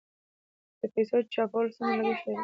[0.79, 2.35] د پیسو چاپول څومره لګښت لري؟